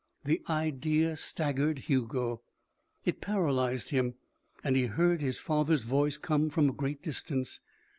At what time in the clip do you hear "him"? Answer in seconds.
3.91-4.15